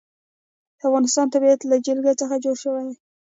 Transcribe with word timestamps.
د 0.77 0.79
افغانستان 0.87 1.25
طبیعت 1.33 1.61
له 1.65 1.77
جلګه 1.85 2.11
څخه 2.21 2.35
جوړ 2.43 2.55
شوی 2.63 2.83
دی. 2.87 2.95